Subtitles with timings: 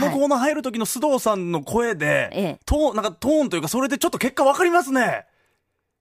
[0.00, 5.26] このコーナー入る時の須藤さんの声で、ええトーン、なんかトーンというか、それでちょっと結果わかりますね。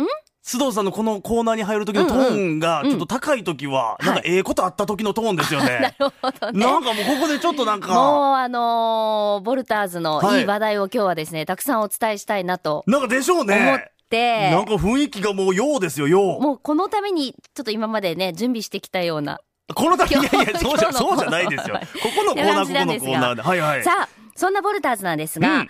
[0.00, 0.02] ん？
[0.44, 5.94] 須藤さんのこのコーナーに入る時のトーンが、ちょっと高い時は、うんなんかええことあった時のトーンですよね。
[5.98, 6.64] なるほどね。
[6.64, 13.90] なんかもうここでちょっとなんか、もうあのーボルターズのはいいい話題を今日はですね、たくさんお伝えしたいなとなんかでしょうね。
[14.08, 16.42] て、なんか雰囲気がもうようですよ、よう。
[16.42, 19.40] もうこのためにちょっと今までね、準備してきたような。
[19.74, 21.78] この時、いやいや、そうじゃ、そうじゃないですよ。
[22.02, 23.42] ここのコーナー、ここのコーナーで。
[23.42, 23.84] はいはい。
[23.84, 25.68] さあ、そんなボルターズなんですが、うん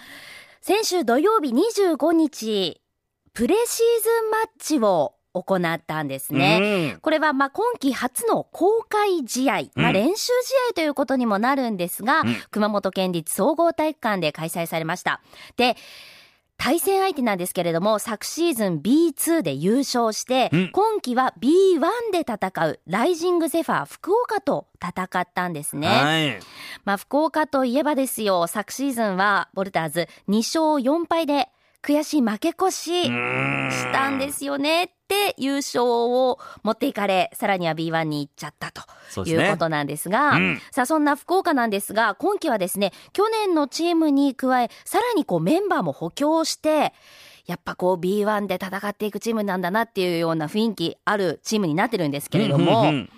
[0.61, 2.83] 先週土曜日25日、
[3.33, 6.91] プレシーズンマッチを行ったんですね。
[6.95, 10.31] うんこれはまあ今季初の公開試合、ま練習試
[10.71, 15.23] 合ということにもなるんですが、うん熊本県立総合体育館で開催されました。
[15.57, 15.77] で、
[16.59, 21.81] 対戦相手なんですけれども、昨シーズン B2 で優勝して、うん今季は B1
[22.13, 25.87] で戦うライジングゼファー福岡と戦ったんですね。
[25.87, 26.41] はい。
[26.85, 31.49] まあ、福岡といえばですよ、昨シーズンはボルターズ2勝4敗で
[31.83, 40.61] 悔しい負け越ししたんですよねって優勝を持っていかれ、さらには B1 に行っちゃったということなんですが、うん。
[40.71, 46.93] さあそんな福岡なんですが、今季はですね、去年のチームに加え、さらにこうメンバーも補強して、
[47.47, 53.11] やっぱこう B1 で戦っていくチームなんだなっていうような雰囲気あるチームになってるんですけれども、うんうんうん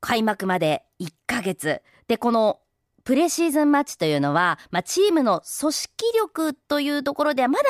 [0.00, 1.82] 開幕まで1ヶ月。
[2.06, 2.60] で、この
[3.04, 7.64] プレシーズンマッチというのは、まあ、チームの組織力というところではまだ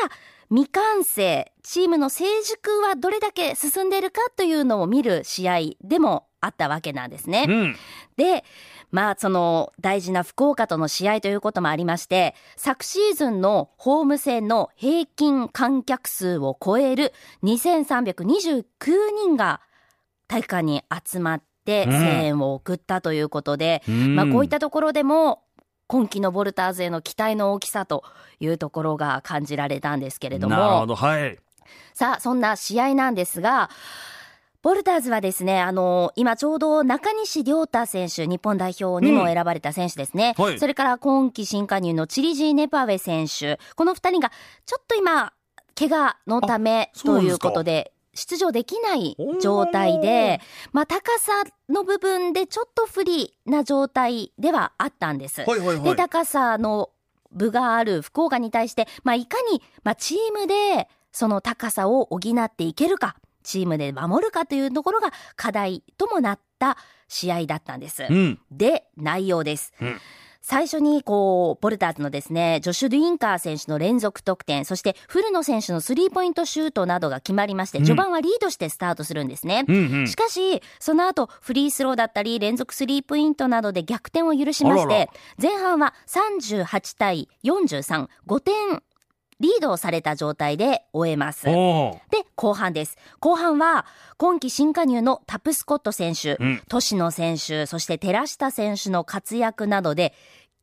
[0.50, 7.44] 未完成、チームの成熟はどれだけ進んでいるかというのを見る試合でもあったわけなんですね。
[7.48, 7.77] うん。
[8.16, 8.44] で、
[8.90, 17.12] まあその大事な福岡との試合ということもありまして、昨シーズンのホーム戦の平均観客数を超える
[17.42, 18.64] 2329
[19.24, 19.60] 人が
[20.28, 25.42] 体育館に集まってうん声援を送ったということで、うんまあこういったところでも
[25.89, 28.05] 今季のボルターズへの期待の大きさと
[28.41, 30.56] いうところが感じられたんですけれども。
[30.56, 31.39] なるほど、はい。
[31.95, 33.70] さあ、そんな試合なんですが、
[34.61, 40.35] ボルターズはですね、あの今ちょうど中西亮太選手、日本代表にも選ばれた選手ですね。
[40.36, 43.58] うんはいそれから今季新加入のチリジー・ネパウェ選手。
[43.74, 44.30] この二人が
[44.67, 45.33] ちょっと今、
[45.74, 50.40] 怪我のためということで、出場できない状態で、
[50.73, 55.42] まあ高さの部分でちょっと不利な状態ではあったんです。
[55.42, 56.90] はいはいはいで、高さの
[57.30, 66.77] 部がある福岡に対して、まあ、いかに、まあ、チームでその高さを補っていけるか、チームで守るかというところが課題ともなった
[67.08, 68.06] 試合だったんです。
[68.08, 68.40] うん。
[68.50, 69.73] で、内容です。
[69.80, 70.00] うん
[70.48, 79.67] 最初に、こう、ボルターズのですね、ジョシュ・ドゥインカー選手の連続得点、そして古野選手のスリーポイントシュートなどが決まりまして、うん序盤はリードしてスタートするんですね。
[79.69, 88.83] うんうんしかし、その後、フリースローだったり、連続スリーポイントなどで逆転を許しまして、前半は38対43、5点
[89.41, 91.45] リードをされた状態で終えます。
[91.45, 91.53] で、
[92.35, 92.97] 後半です。
[93.20, 93.86] 後半は、
[94.17, 100.13] 今季新加入のタプスコット選手、うん都市野選手、そして寺下選手の活躍などで、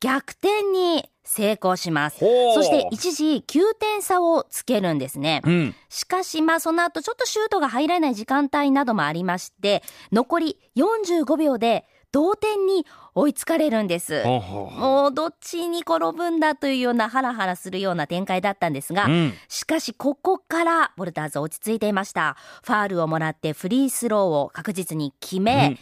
[0.00, 2.18] 逆転に成功します。
[2.20, 5.42] そして一時9点差をつけるんですね。
[5.44, 5.74] うん。
[5.88, 14.24] しかし、まあその後ちょっとシュートが入らない時間帯などもありまして、残り45秒で同点に追いつかれるんです。
[14.24, 22.36] もうどっちに転ぶんだというようなハラハラするような展開だったんですが、うんしかしここからボルターズ落ち着いていました。
[22.62, 25.78] ファールをもらってフリースローを確実に決め、うん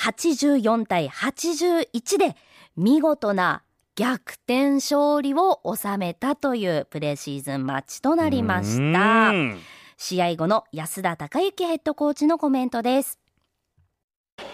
[0.00, 2.34] 84対81で
[2.80, 3.62] 見事な
[3.94, 9.32] 逆転勝利を収めたというプレシーズンマッチとなりましたう。
[9.34, 9.58] ん
[9.98, 13.20] 試合後の安田孝之ヘッドコーチのコメントです。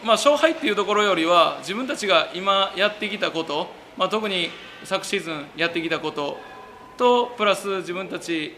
[0.03, 4.51] まあ、勝敗っていうところよりは自分たちが今やってきたこと、まあ、特に
[4.83, 6.37] 昨シーズンやってきたこと
[6.97, 8.57] とプラス自分たち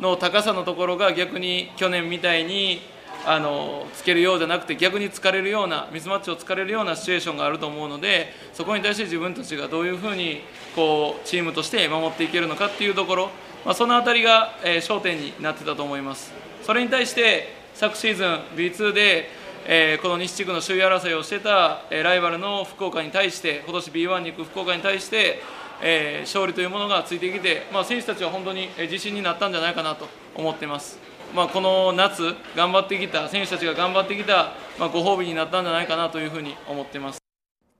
[0.00, 2.80] の高さのところが逆に去年みたいに
[3.24, 10.40] あのつけるようじゃなくて逆に疲れるようなミスマッチを疲れるようなシチュエーションがあると思うのでそこに対して自分たちがどういうふうに
[10.74, 13.30] こうチームとして守っていけるのかっていうところ、
[13.64, 16.32] まあ、そのあたりが、えー焦点になってたと思います。
[16.62, 19.28] それに対して昨シーズン B2 で
[19.66, 25.40] えーこの西地区の首位争いをしてた、えーライバルの福岡に対して今年 B1 に行く福岡に対して、
[25.80, 30.98] えー勝利というものがついてきて、まあ、選手たちは本当に自信になったんじゃないかなと思っています、
[31.34, 37.22] まあ、この夏頑張ってきた選手たちが頑張ってきた、まあ、ご褒美になったんじゃないかなというふうに思っています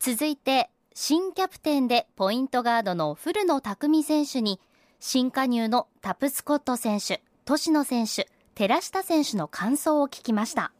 [0.01, 4.59] 続いて、新キャプテンでポイントガードの古野拓実選手に、
[5.01, 10.73] 新加入のタプスコット選手、年野選手、寺下選手の感想を聞きました。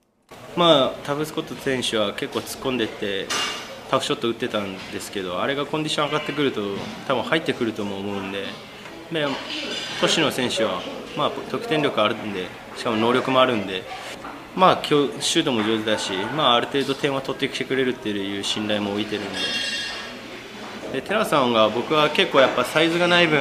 [0.57, 3.27] まあ、タブスコット選手は結構突っ込んでって
[3.91, 6.61] タフショット打ってたんですけどあれがコンディション上がってくると
[7.07, 8.45] 多分入ってくるとも思うんで
[9.13, 9.27] で
[10.01, 10.81] 星野選手は、
[11.17, 13.83] まあ、得点力あるんでしかも能力もあるんで、
[14.57, 19.39] まあ、今日シュートも上手だし、まあ、ある程度点は取ってきてくれるっていう信頼も置いてるんで。
[20.93, 23.41] で寺さんが僕は結構やっぱサイズがない分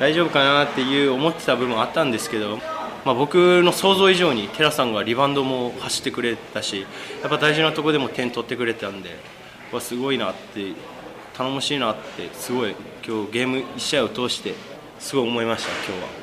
[0.00, 2.58] 大丈夫かなっていう思ってた部分あったんですけど、
[3.04, 6.86] まあ、僕の想像以上に寺さんがリバウンドも走ってくれたし
[7.22, 9.10] やっぱ大事なところでも点取ってくれたんで、
[9.80, 10.72] すごいなって
[11.36, 12.74] 頼もしいなってすごい
[13.06, 14.54] 今日ゲーム1試合を通して
[14.98, 16.17] すごい思いました今日は。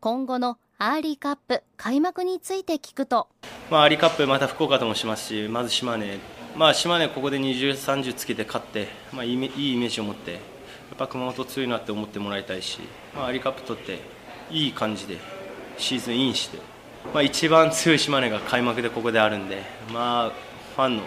[0.00, 3.26] 今後のアーリーカップ開幕について聞くと、
[3.68, 6.18] まあ、アーリーカップまた福岡ともしますしまず島根
[6.56, 10.40] まあ島根ここで20、30つけて勝って、まあ、いいイメージを持ってやっ
[10.96, 12.78] ぱ熊本強いなって思ってもらいたいし、
[13.12, 13.98] まあ、アーリーカップ取って
[14.52, 15.18] いい感じで
[15.78, 16.58] シーズンインして、
[17.12, 20.32] まあ、一番強い島根が開幕でここであるんで、まあ、
[20.76, 21.02] ファンの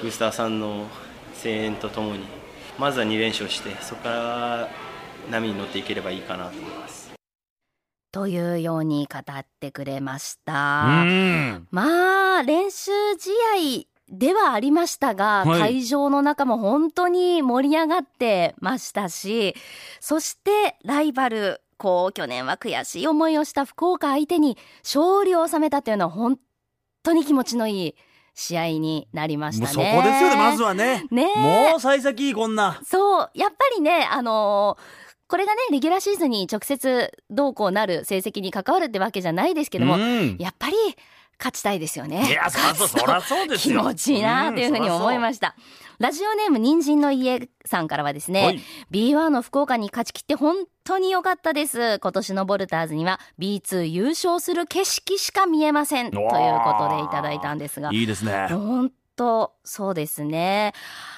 [0.00, 0.86] ブースターさんの
[1.42, 2.24] 声援とともに
[2.78, 4.68] まずは2連勝してそこから
[5.28, 7.07] 波に乗っていければいいかなと思います。
[8.10, 10.52] というように語ってくれました。
[11.70, 13.30] まあ練習試
[13.84, 19.54] 合ではありましたが、はい、会場の中も本当に盛り上がってましたし、
[20.00, 26.38] そしてライバル、こう、去年は悔しい思いをした福岡相手に勝利を収めたというのは本
[27.02, 27.94] 当に気持ちのいい
[28.34, 29.72] 試合になりましたね。
[29.72, 31.06] そこですよね、まずはね。
[31.10, 32.80] ねもう幸先いい、こんな。
[32.84, 39.98] そう、やっぱりね、あのーこれがね、レギュラーシーズンに直接どうこうなる成績に関わるってわけじゃないですけども、
[40.38, 40.76] やっぱり
[41.38, 42.28] 勝ちたいですよね。
[42.28, 45.54] いや、そらそうです気持ちいいなというふうに思いました。
[45.98, 48.60] ラジオネーム人参の家さんからはですね、はい、
[48.90, 51.98] B1 の福岡に勝ち切って本当に良かったです。
[51.98, 56.10] 今年のボルターズには B2 優勝する景色しか見えません。
[56.10, 57.90] ということでいただいたんですが。
[57.92, 58.46] いいですね。
[58.48, 60.72] 本当、そうですね。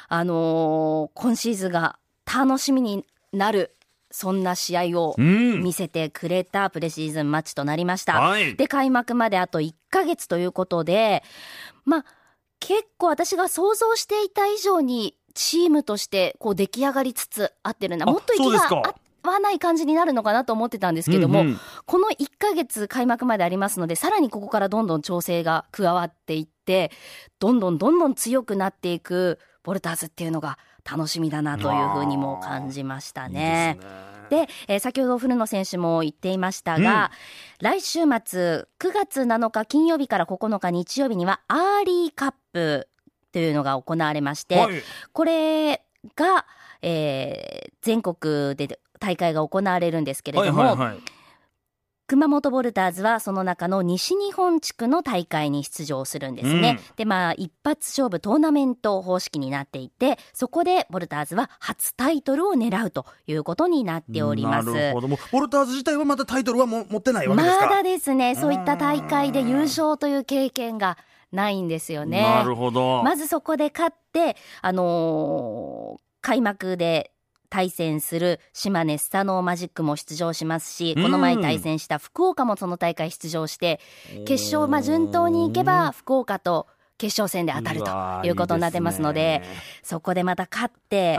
[0.08, 3.76] あのー、今シーズンが楽しみになる
[4.10, 8.20] そんな試合を見せてくれたプレシーズンマッチとなりました。
[8.20, 11.22] はい、で、開幕まであと1ヶ月ということで、
[11.84, 12.04] まあ、
[12.58, 18.06] 結構私が想像していた以上にチームとしてこう出来上がりつつあってるな。
[18.06, 26.90] もっと息が合わない感じになるのかなと思ってたんですけども、うんうん、この1ヶ月開幕までありますので、さらにここからどんどん調整が加わっていって、
[27.38, 33.78] どんどんどんどん強くなっていくボルターズっていうのが楽しみだなというふうにも感じましたね。
[34.30, 37.10] で、えー、先ほど古野選手も言っていましたが、
[37.60, 42.88] うん、来週末9月7日金曜日から9日日曜日にはアーリーカップ
[43.32, 44.82] というのが行われまして、はい、
[45.12, 45.82] これ
[46.14, 46.46] が、
[46.82, 50.98] えー、全国で大会が行われるんですけれども、はいはいはい
[52.10, 56.80] 熊本ボルターズはその中の西日本地区の大会に出場するんですね。
[56.80, 64.72] うん、で、まあ、一発勝負トーナメント方式になっていて、そこでボルターズは初タイトルを狙うということになっております。
[64.72, 65.08] なるほど。
[65.30, 70.98] ボルターズ自体はまだタイトルはも持ってないわけですかまだですね、そういった大会で優勝という経験が
[71.30, 72.22] ないんですよね。
[72.22, 73.04] なるほど。
[73.04, 77.09] まずそこで勝って、あのー、開幕で
[77.50, 83.80] 対戦する島根スタノーマジックも出場しますし、この前対戦した福岡もその大会出場して、
[84.24, 86.66] 決勝、まあ順当にいけば福岡と
[87.00, 91.18] 決勝戦で当たるということになってますので、いいね、そこでまた勝って、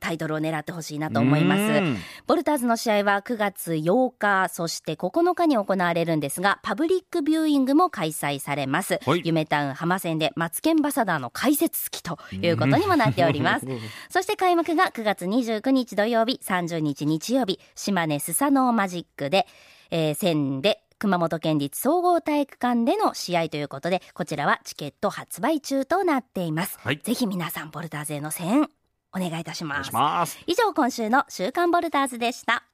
[0.00, 1.82] タイトルを狙ってほしいなと思います。
[2.26, 8.98] ボルターズの試合は9月8日、そして9日に行われるんですが、パブリックビューイングも開催されます。
[9.22, 13.66] 夢タウン浜線でマツケンバサダーの解説付きということにもなっております。
[14.10, 19.46] そして開幕が9月29日土曜日、30日日曜日、島根スサノーマジックで、
[19.92, 26.78] えー、線で熊本県立総合体育館での試合ということで、こちらはチケット発売中となっています。
[26.78, 28.68] はい、ぜひ皆さん、ボルターズへの声援、
[29.14, 29.92] お願いいたします。
[29.94, 32.69] ます以上、今週の週刊ボルターズでした。